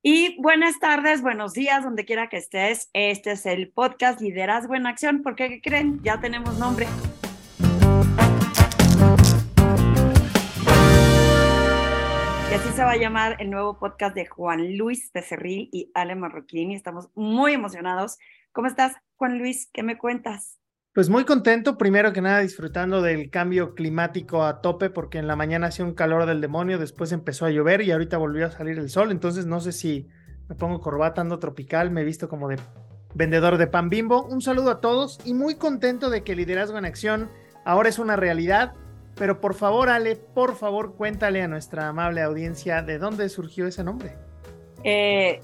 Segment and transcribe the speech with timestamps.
[0.00, 2.88] Y buenas tardes, buenos días, donde quiera que estés.
[2.92, 5.22] Este es el podcast Liderazgo en Acción.
[5.24, 6.00] ¿Por qué creen?
[6.04, 6.86] Ya tenemos nombre.
[12.48, 16.14] Y así se va a llamar el nuevo podcast de Juan Luis Becerril y Ale
[16.14, 16.70] Marroquín.
[16.70, 18.18] Y estamos muy emocionados.
[18.52, 19.68] ¿Cómo estás, Juan Luis?
[19.72, 20.57] ¿Qué me cuentas?
[20.94, 25.36] Pues muy contento, primero que nada disfrutando del cambio climático a tope, porque en la
[25.36, 28.78] mañana hacía un calor del demonio, después empezó a llover y ahorita volvió a salir
[28.78, 30.08] el sol, entonces no sé si
[30.48, 32.56] me pongo corbata, ando tropical, me he visto como de
[33.14, 34.24] vendedor de pan bimbo.
[34.24, 37.30] Un saludo a todos y muy contento de que Liderazgo en Acción
[37.64, 38.72] ahora es una realidad,
[39.14, 43.84] pero por favor, Ale, por favor, cuéntale a nuestra amable audiencia de dónde surgió ese
[43.84, 44.16] nombre.
[44.84, 45.40] Eh,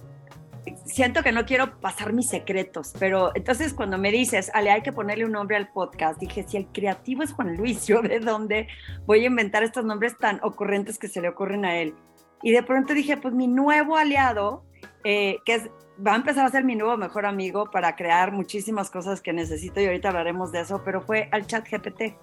[0.84, 4.92] siento que no quiero pasar mis secretos, pero entonces cuando me dices, Ale, hay que
[4.92, 8.69] ponerle un nombre al podcast, dije, si el creativo es Juan Luis, ¿yo de dónde
[9.06, 11.95] voy a inventar estos nombres tan ocurrentes que se le ocurren a él?
[12.42, 14.64] Y de pronto dije, pues mi nuevo aliado,
[15.05, 15.70] eh, que es,
[16.05, 19.81] va a empezar a ser mi nuevo mejor amigo para crear muchísimas cosas que necesito
[19.81, 22.16] y ahorita hablaremos de eso, pero fue al chat GPT.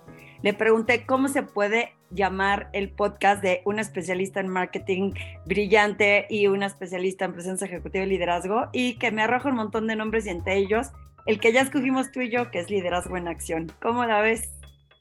[0.44, 5.14] Le pregunté cómo se puede llamar el podcast de una especialista en marketing
[5.46, 9.88] brillante y una especialista en presencia ejecutiva y liderazgo y que me arroja un montón
[9.88, 10.88] de nombres y entre ellos
[11.28, 13.72] el que ya escogimos tú y yo, que es liderazgo en acción.
[13.82, 14.50] ¿Cómo la ves?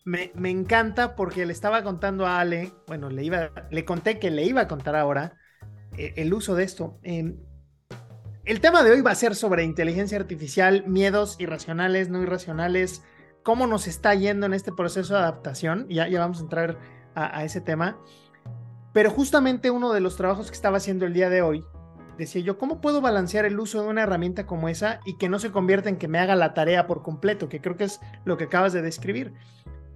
[0.05, 4.31] Me, me encanta porque le estaba contando a Ale, bueno, le, iba, le conté que
[4.31, 5.39] le iba a contar ahora
[5.97, 6.99] eh, el uso de esto.
[7.03, 7.35] Eh,
[8.45, 13.03] el tema de hoy va a ser sobre inteligencia artificial, miedos irracionales, no irracionales,
[13.43, 15.87] cómo nos está yendo en este proceso de adaptación.
[15.89, 16.79] Ya, ya vamos a entrar
[17.15, 17.99] a, a ese tema.
[18.93, 21.65] Pero justamente uno de los trabajos que estaba haciendo el día de hoy,
[22.19, 25.39] decía yo, ¿cómo puedo balancear el uso de una herramienta como esa y que no
[25.39, 28.37] se convierta en que me haga la tarea por completo, que creo que es lo
[28.37, 29.33] que acabas de describir?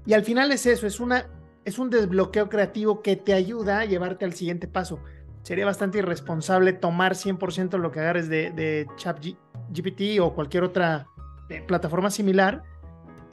[0.06, 1.26] Y al final es eso, es, una,
[1.64, 5.00] es un desbloqueo creativo que te ayuda a llevarte al siguiente paso.
[5.42, 11.06] Sería bastante irresponsable tomar 100% lo que agarres de, de ChatGPT o cualquier otra
[11.50, 12.62] eh, plataforma similar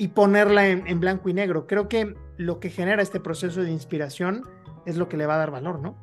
[0.02, 1.68] y ponerla en, en, blanco y negro.
[1.68, 4.50] Creo que lo que genera este proceso de inspiración
[4.88, 5.96] es lo que le va a dar valor, ¿no?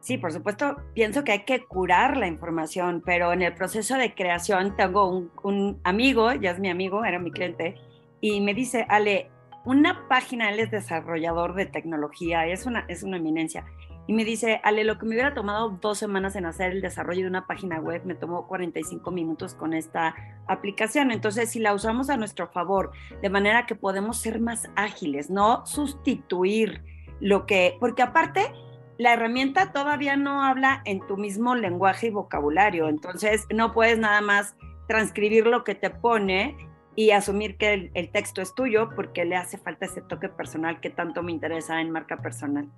[0.00, 4.14] Sí, por supuesto, pienso que hay que curar la información, pero en el proceso de
[4.14, 7.74] creación tengo un, un amigo, ya es mi amigo, era mi cliente,
[8.22, 9.28] y me dice, Ale,
[9.66, 13.66] una página, él es desarrollador de tecnología, es una, es una eminencia,
[14.06, 17.22] y me dice, Ale, lo que me hubiera tomado dos semanas en hacer el desarrollo
[17.22, 20.14] de una página web, me tomó 45 minutos con esta
[20.46, 21.10] aplicación.
[21.10, 25.66] Entonces, si la usamos a nuestro favor, de manera que podemos ser más ágiles, no
[25.66, 26.84] sustituir
[27.20, 28.52] lo que, porque aparte,
[28.98, 34.20] la herramienta todavía no habla en tu mismo lenguaje y vocabulario, entonces no puedes nada
[34.20, 34.54] más
[34.86, 36.56] transcribir lo que te pone
[36.94, 40.90] y asumir que el, texto es tuyo porque le hace falta ese toque personal que
[40.90, 42.70] tanto me interesa en marca personal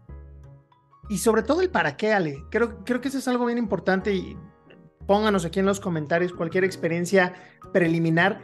[1.09, 2.45] y sobre todo el para qué, Ale.
[2.51, 4.37] Creo, creo que eso es algo bien importante y
[5.07, 7.35] pónganos aquí en los comentarios cualquier experiencia
[7.73, 8.41] preliminar.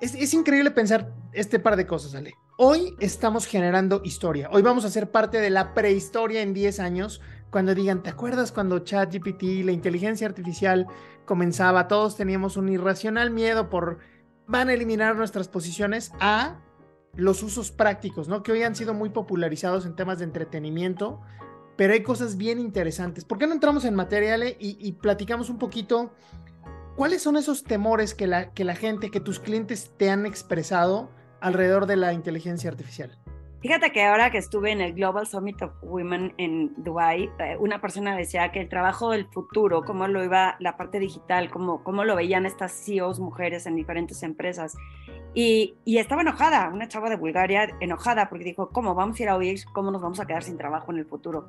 [0.00, 2.34] Es, es, increíble pensar este par de cosas, Ale.
[2.58, 4.48] Hoy estamos generando historia.
[4.50, 7.20] Hoy vamos a ser parte de la prehistoria en 10 años.
[7.50, 10.86] Cuando digan, ¿te acuerdas cuando ChatGPT, la inteligencia artificial
[11.26, 11.88] comenzaba?
[11.88, 13.98] Todos teníamos un irracional miedo por
[14.46, 16.60] van a eliminar nuestras posiciones a
[17.14, 18.42] los usos prácticos, ¿no?
[18.42, 21.20] Que hoy han sido muy popularizados en temas de entretenimiento,
[21.76, 23.24] pero hay cosas bien interesantes.
[23.24, 26.12] ¿Por qué no entramos en materia y, y, platicamos un poquito
[26.96, 31.10] cuáles son esos temores que la, que la gente, que tus clientes te han expresado
[31.40, 33.18] alrededor de la inteligencia artificial?
[33.66, 37.80] Fíjate que ahora que estuve en el Global Summit of Women en Dubai, eh, una
[37.80, 42.04] persona decía que el trabajo del futuro, cómo lo iba la parte digital, cómo, cómo
[42.04, 44.76] lo veían estas CEOs mujeres en diferentes empresas.
[45.34, 49.28] Y, y, estaba enojada, una chava de Bulgaria enojada porque dijo, ¿cómo vamos a ir
[49.30, 51.48] a oír cómo nos vamos a quedar sin trabajo en el futuro?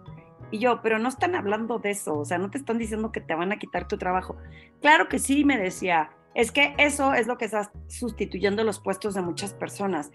[0.50, 3.22] Y yo, pero no están hablando de eso, o sea, no te están diciendo que
[3.22, 4.38] te van a quitar tu trabajo.
[4.82, 9.14] Claro que sí, me decía, es que eso es lo que está sustituyendo los puestos
[9.14, 10.12] de muchas personas.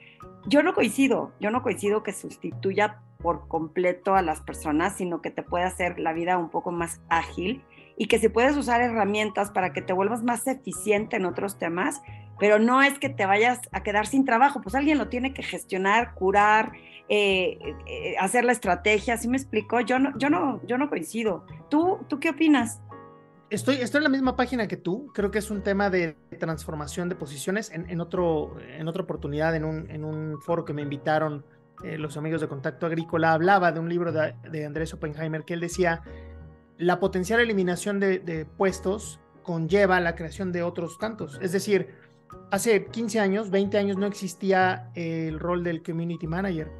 [0.46, 5.30] Yo no coincido, yo no coincido que sustituya por completo a las personas, sino que
[5.30, 7.62] te puede hacer la vida un poco más ágil
[7.96, 12.02] y que si puedes usar herramientas para que te vuelvas más eficiente en otros temas,
[12.40, 15.44] pero no es que te vayas a quedar sin trabajo, pues alguien lo tiene que
[15.44, 16.72] gestionar, curar,
[17.08, 19.80] eh, eh, hacer la estrategia, ¿sí me explico?
[19.80, 21.46] Yo no, yo no, yo no coincido.
[21.68, 22.80] ¿Tú, ¿Tú qué opinas?
[23.52, 25.10] Estoy, estoy en la misma página que tú.
[25.12, 27.70] Creo que es un tema de transformación de posiciones.
[27.70, 31.44] En, en otro, en otra oportunidad, en un, en un foro que me invitaron
[31.84, 35.52] eh, los amigos de Contacto Agrícola, hablaba de un libro de, de Andrés Oppenheimer que
[35.52, 36.02] él decía,
[36.78, 41.38] la potencial eliminación de, puestos conlleva la creación de otros tantos.
[41.42, 41.90] Es decir,
[42.50, 46.70] hace 15 años, 20 años no existía el rol del community manager.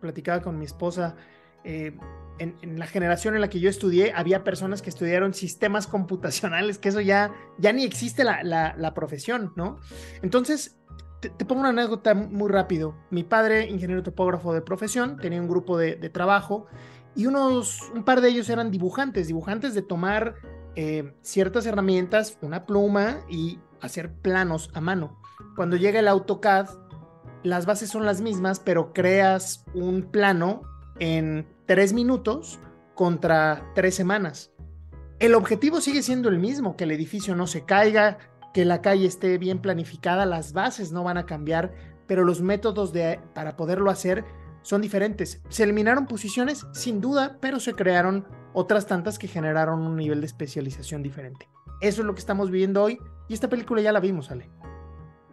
[0.00, 1.14] Platicaba con mi esposa.
[1.62, 1.94] Eh,
[2.38, 6.88] en, la generación en la que yo estudié, había personas que estudiaron sistemas computacionales, que
[6.88, 9.78] eso ya, ya ni existe la, la, profesión, ¿no?
[10.22, 10.78] Entonces,
[11.20, 12.96] te, pongo una anécdota muy rápido.
[13.10, 16.66] Mi padre, ingeniero topógrafo de profesión, tenía un grupo de, de trabajo
[17.14, 20.34] y unos, un par de ellos eran dibujantes, dibujantes de tomar
[20.74, 25.20] eh, ciertas herramientas, una pluma y hacer planos a mano.
[25.54, 26.68] Cuando llega el AutoCAD,
[27.42, 30.62] las bases son las mismas, pero creas un plano
[30.98, 32.60] en tres minutos
[32.94, 34.52] contra tres semanas.
[35.18, 38.18] El objetivo sigue siendo el mismo, que el edificio no se caiga,
[38.52, 41.72] que la calle esté bien planificada, las bases no van a cambiar,
[42.06, 44.24] pero los métodos de, para poderlo hacer
[44.62, 45.40] son diferentes.
[45.48, 50.26] Se eliminaron posiciones, sin duda, pero se crearon otras tantas que generaron un nivel de
[50.26, 51.48] especialización diferente.
[51.80, 52.98] Eso es lo que estamos viviendo hoy
[53.28, 54.50] y esta película ya la vimos, Ale.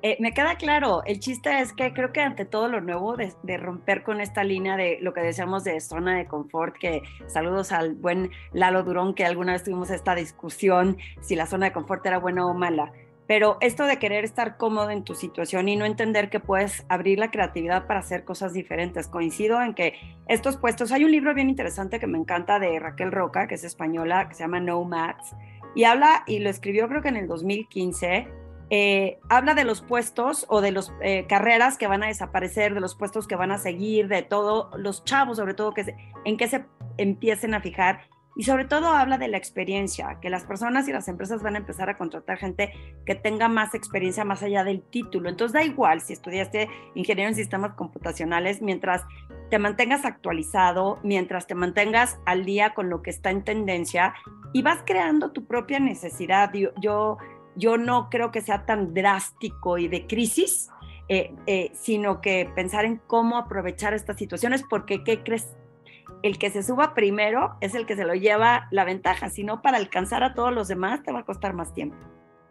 [0.02, 3.58] Eh, me queda claro, el chiste es que creo que ante todo lo nuevo de,
[3.58, 7.96] romper con esta línea de lo que decíamos de zona de confort, que saludos al
[7.96, 12.18] buen Lalo Durón, que alguna vez tuvimos esta discusión si la zona de confort era
[12.18, 12.94] buena o mala,
[13.28, 17.20] pero esto de querer estar cómodo en tu situación y no entender que puedes abrir
[17.20, 19.08] la creatividad para hacer cosas diferentes.
[19.10, 19.96] Coincido en que
[20.30, 23.66] estos puestos, hay un libro bien interesante que me encanta de Raquel Roca, que es
[23.66, 25.36] española, que se llama No Nomads,
[25.76, 28.28] y habla, y lo escribió creo que en el 2015,
[28.70, 32.82] eh, habla de los puestos o de las eh, carreras que van a desaparecer, de
[32.82, 35.96] los puestos que van a seguir, de todo, los chavos sobre todo, que
[36.26, 36.66] en qué se
[36.98, 38.02] empiecen a fijar
[38.40, 41.58] y sobre todo habla de la experiencia, que las personas y las empresas van a
[41.58, 42.72] empezar a contratar gente
[43.06, 45.28] que tenga más experiencia más allá del título.
[45.28, 49.04] Entonces da igual si estudiaste ingeniero en sistemas computacionales, mientras
[49.50, 54.14] te mantengas actualizado, mientras te mantengas al día con lo que está en tendencia
[54.54, 56.54] y vas creando tu propia necesidad.
[56.54, 57.18] Yo,
[57.60, 60.70] yo, no creo que sea tan drástico y de crisis,
[61.08, 65.56] eh, eh, sino que pensar en cómo aprovechar estas situaciones, porque ¿qué crees?
[66.24, 69.62] el que se suba primero es el que se lo lleva la ventaja, si no
[69.62, 71.98] para alcanzar a todos los demás te va a costar más tiempo.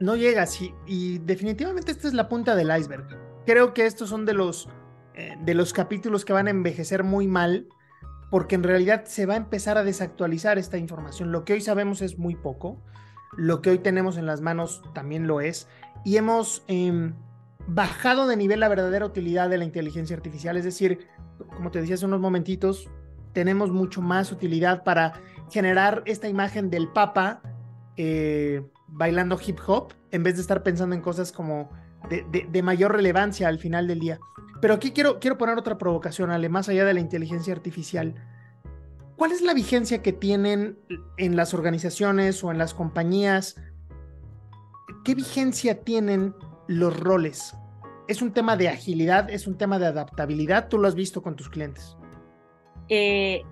[0.00, 3.06] No llega así y definitivamente esta es la punta del iceberg.
[3.46, 4.68] Creo que estos son de los,
[5.14, 7.66] eh, de los capítulos que van a envejecer muy mal
[8.30, 11.32] porque en realidad se va a empezar a desactualizar esta información.
[11.32, 12.82] Lo que hoy sabemos es muy poco,
[13.36, 15.68] lo que hoy tenemos en las manos también lo es
[16.04, 17.14] y hemos em,
[17.66, 21.06] bajado de nivel la verdadera utilidad de la inteligencia artificial, es decir,
[21.56, 22.88] como te decía hace unos momentitos,
[23.32, 25.14] tenemos mucho más utilidad para
[25.50, 27.40] generar esta imagen del Papa
[27.96, 31.70] eh, bailando hip hop en vez de estar pensando en cosas como
[32.08, 34.18] de, mayor relevancia al final del día.
[34.60, 38.14] Pero aquí quiero, quiero poner otra provocación, Ale, más allá de la inteligencia artificial.
[39.18, 40.78] ¿Cuál es la vigencia que tienen
[41.16, 43.60] en las organizaciones o en las compañías?
[45.04, 46.36] ¿Qué vigencia tienen
[46.68, 47.56] los roles?
[48.06, 49.28] ¿Es un tema de agilidad?
[49.28, 50.68] ¿Es un tema de adaptabilidad?
[50.68, 51.96] ¿Tú lo has visto con tus clientes?
[52.88, 53.42] Eh,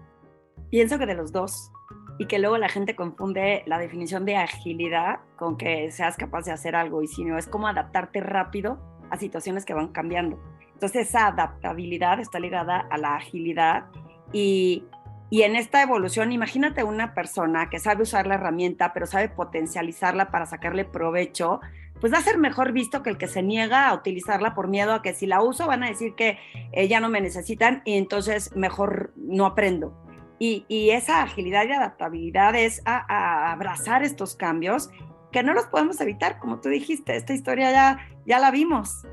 [0.71, 1.73] pienso que de los dos
[2.21, 6.53] y que luego la gente confunde la definición de agilidad con que seas capaz de
[6.53, 8.79] hacer algo y si no es como adaptarte rápido
[9.11, 10.41] a situaciones que van cambiando.
[10.75, 13.87] Entonces esa adaptabilidad está ligada a la agilidad
[14.33, 14.85] y,
[15.29, 20.31] y en esta evolución imagínate una persona que sabe usar la herramienta pero sabe potencializarla
[20.31, 21.61] para sacarle provecho
[22.01, 24.93] pues va a ser mejor visto que el que se niega a utilizarla por miedo
[24.93, 26.39] a que si la uso van a decir que
[26.73, 30.03] eh, ya no me necesitan y entonces mejor no aprendo.
[30.39, 34.91] Y, esa agilidad y adaptabilidad es a, abrazar estos cambios
[35.33, 39.07] que no los podemos evitar, como tú dijiste, esta historia ya, ya la vimos.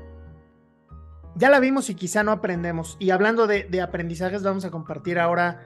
[1.34, 2.98] Ya la vimos y quizá no aprendemos.
[3.00, 5.62] Y hablando de, de aprendizajes, vamos a compartir ahora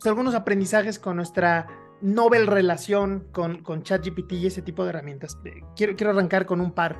[0.00, 1.66] pues, algunos aprendizajes con nuestra
[2.00, 5.38] novel relación con, con ChatGPT y ese tipo de herramientas.
[5.44, 6.98] Eh, quiero, quiero arrancar con un par.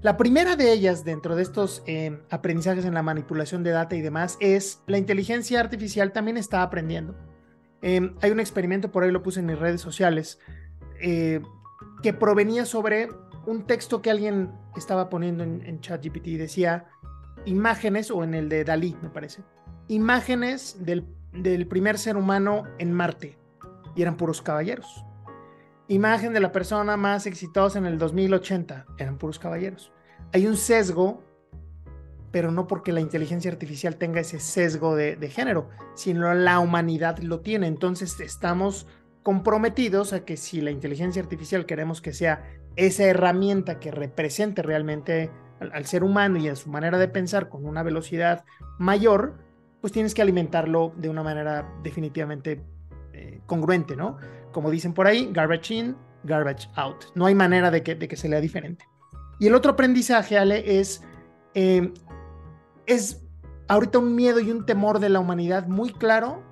[0.00, 4.00] La primera de ellas dentro de estos eh, aprendizajes en la manipulación de data y
[4.00, 7.14] demás es la inteligencia artificial también está aprendiendo.
[7.82, 10.40] Em, hay un experimento, por ahí lo puse en mis redes sociales,
[11.00, 11.40] eh,
[12.02, 13.10] que provenía sobre
[13.46, 16.86] un texto que alguien estaba poniendo en, en ChatGPT y decía
[17.44, 19.42] imágenes, o en el de Dalí, me parece,
[19.86, 23.38] imágenes del, del primer ser humano en Marte
[23.94, 25.04] y eran puros caballeros.
[25.88, 29.92] Imagen de la persona más exitosa en el 2080, eran puros caballeros.
[30.32, 31.22] Hay un sesgo,
[32.30, 37.40] pero no porque la inteligencia artificial tenga ese sesgo de, género, sino la humanidad lo
[37.40, 37.66] tiene.
[37.66, 38.86] Entonces estamos
[39.22, 42.42] comprometidos a que si la inteligencia artificial queremos que sea
[42.76, 47.50] esa herramienta que represente realmente al, al, ser humano y a su manera de pensar
[47.50, 48.44] con una velocidad
[48.78, 49.34] mayor,
[49.82, 52.64] pues tienes que alimentarlo de una manera definitivamente
[53.12, 54.16] eh, congruente, ¿no?
[54.52, 57.04] Como dicen por ahí, garbage in, garbage out.
[57.16, 58.86] No hay manera de que, de que se lea diferente.
[59.40, 61.02] Y el otro aprendizaje, Ale, es,
[61.54, 61.92] eh,
[62.86, 63.22] es
[63.66, 66.44] ahorita un miedo y un temor de la humanidad muy claro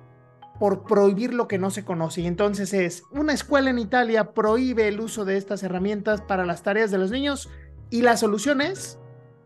[0.59, 2.21] por prohibir lo que no se conoce.
[2.21, 6.63] Y entonces es, una escuela en Italia prohíbe el uso de estas herramientas para las
[6.63, 7.49] tareas de los niños
[7.89, 8.99] y la solución es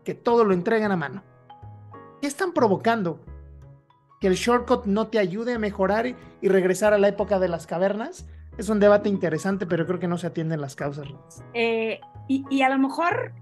[0.04, 1.22] que todo lo entregan a mano.
[2.20, 3.20] ¿Qué están provocando?
[4.26, 7.68] ¿Que el shortcut no te ayude a mejorar y regresar a la época de las
[7.68, 8.28] cavernas?
[8.58, 11.06] Es un debate interesante, pero creo que no se atienden las causas.
[11.54, 13.34] Eh, y, y a lo mejor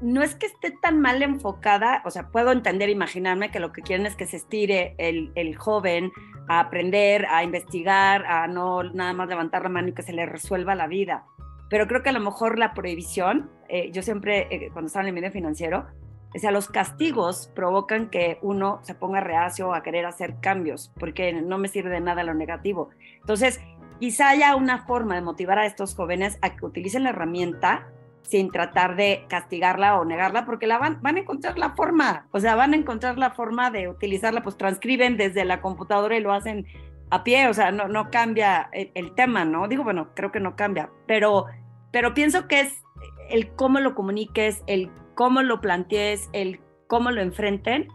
[0.00, 3.82] no es que esté tan mal enfocada, o sea, puedo entender, imaginarme que lo que
[3.82, 6.12] quieren es que se estire el, el, joven
[6.46, 10.24] a aprender, a investigar, a no nada más levantar la mano y que se le
[10.24, 11.24] resuelva la vida.
[11.68, 15.08] Pero creo que a lo mejor la prohibición, eh, yo siempre, eh, cuando estaba en
[15.08, 15.88] el medio financiero,
[16.34, 21.32] o sea, los castigos provocan que uno se ponga reacio a querer hacer cambios, porque
[21.32, 22.90] no me sirve de nada lo negativo.
[23.20, 23.60] Entonces,
[23.98, 27.88] quizá haya una forma de motivar a estos jóvenes a que utilicen la herramienta
[28.22, 32.40] sin tratar de castigarla o negarla, porque la van, van a encontrar la forma, o
[32.40, 36.32] sea, van a encontrar la forma de utilizarla, pues transcriben desde la computadora y lo
[36.32, 36.66] hacen
[37.10, 39.66] a pie, o sea, no, no cambia el, tema, ¿no?
[39.66, 41.46] Digo, bueno, creo que no cambia, pero,
[41.90, 42.82] pero pienso que es
[43.30, 47.88] el cómo lo comuniques, el cómo lo plantees, el cómo lo enfrenten,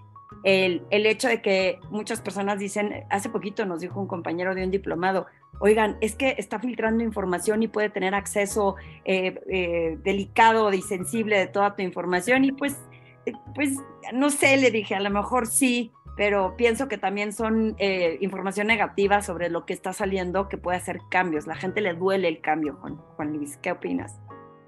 [0.43, 4.65] el, el hecho de que muchas personas dicen, hace poquito nos dijo un compañero de
[4.65, 5.27] un diplomado,
[5.61, 8.75] oigan, es que está filtrando información y puede tener acceso
[9.05, 12.77] eh, eh, delicado y sensible de toda tu información y pues,
[13.25, 13.77] eh, pues,
[14.13, 17.77] no sé, le dije, a lo mejor sí, pero pienso que también son
[18.19, 21.47] información negativa sobre lo que está saliendo que puede hacer cambios.
[21.47, 23.57] La gente le duele el cambio, Juan, Juan Luis.
[23.63, 24.19] ¿Qué opinas?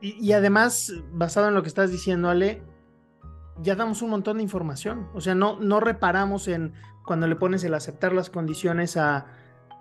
[0.05, 2.61] Y, y, además, basado en lo que estás diciendo, Ale,
[3.63, 5.07] ya damos un montón de información.
[5.15, 6.73] O sea, no, no reparamos en
[7.07, 9.25] cuando le pones el aceptar las condiciones a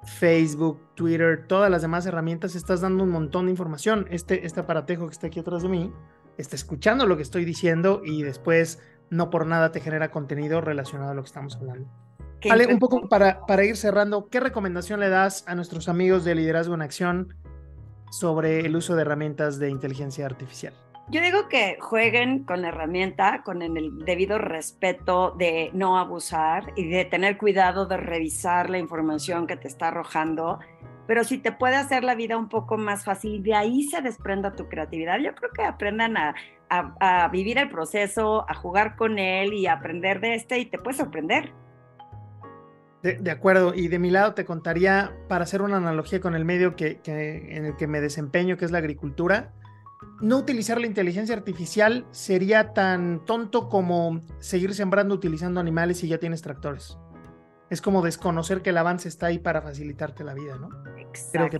[0.04, 4.06] Facebook, Twitter, todas las demás herramientas, estás dando un montón de información.
[4.08, 5.92] Este, este aparatejo que está aquí atrás de mí
[6.38, 11.10] está escuchando lo que estoy diciendo y después no por nada te genera contenido relacionado
[11.10, 11.86] a lo que estamos hablando.
[12.48, 16.34] Vale, un poco para, para ir cerrando, ¿qué recomendación le das a nuestros amigos de
[16.34, 17.34] Liderazgo en Acción
[18.14, 20.72] sobre el uso de herramientas de inteligencia artificial?
[21.10, 26.88] Yo digo que jueguen con la herramienta, con el debido respeto de no abusar y
[26.88, 30.60] de tener cuidado de revisar la información que te está arrojando,
[31.06, 34.54] pero si te puede hacer la vida un poco más fácil de ahí se desprenda
[34.54, 36.34] tu creatividad, yo creo que aprendan a,
[37.30, 40.96] vivir el proceso, a jugar con él y a aprender de este y te puede
[40.96, 41.52] sorprender.
[43.04, 46.74] De, acuerdo, y de mi lado te contaría, para hacer una analogía con el medio
[46.74, 49.52] que, en el que me desempeño, que es la agricultura,
[50.22, 56.16] no utilizar la inteligencia artificial sería tan tonto como seguir sembrando utilizando animales si ya
[56.16, 56.96] tienes tractores.
[57.68, 60.70] Es como desconocer que el avance está ahí para facilitarte la vida, ¿no?
[61.30, 61.50] Creo.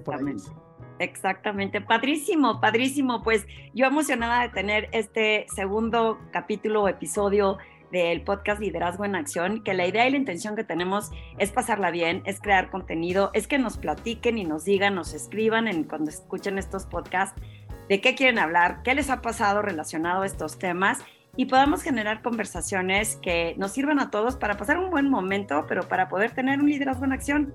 [0.99, 3.23] Exactamente, padrísimo, padrísimo.
[3.23, 7.59] Pues yo emocionada de tener este segundo capítulo o episodio
[7.93, 11.91] del podcast Liderazgo en Acción, que la idea y la intención que tenemos es pasarla
[11.91, 16.11] bien, es crear contenido, es que nos platiquen y nos digan, nos escriban en, cuando
[16.11, 17.41] escuchen estos podcasts
[17.89, 20.99] de qué quieren hablar, qué les ha pasado relacionado a estos temas
[21.37, 25.89] y podamos generar conversaciones que nos sirvan a todos para pasar un buen momento, pero
[25.89, 27.55] para poder tener un liderazgo en acción.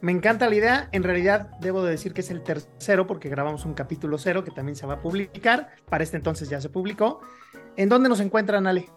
[0.00, 0.88] Me encanta la idea.
[0.90, 4.50] En realidad, debo de decir que es el tercero porque grabamos un capítulo cero que
[4.50, 5.68] también se va a publicar.
[5.88, 7.20] Para este entonces ya se publicó.
[7.76, 8.88] ¿En dónde nos encuentran, Ale?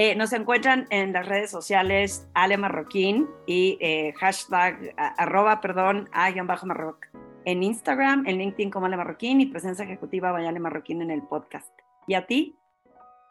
[0.00, 7.06] Eh, nos encuentran en las redes sociales Ale Marroquín y eh, hashtag arroba, perdón, a-marroc
[7.44, 11.68] en Instagram, en LinkedIn como Ale Marroquín y presencia ejecutiva Vayale Marroquín en el podcast.
[12.06, 12.54] ¿Y a ti?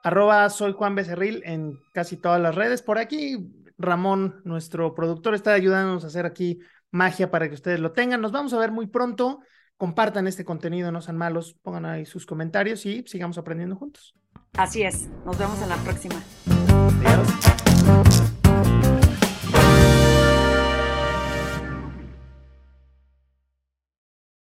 [0.03, 2.81] Arroba soy Juan Becerril en casi todas las redes.
[2.81, 6.59] Por aquí, Ramón, nuestro productor, está ayudándonos a hacer aquí
[6.91, 8.19] magia para que ustedes lo tengan.
[8.19, 9.39] Nos vamos a ver muy pronto.
[9.77, 14.13] Compartan este contenido, no sean malos, pongan ahí sus comentarios y sigamos aprendiendo juntos.
[14.57, 15.07] Así es.
[15.25, 16.15] Nos vemos en la próxima.
[16.87, 17.46] Yep.